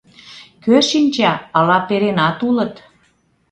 [0.63, 2.75] Кӧ шинча, ала перенат улыт!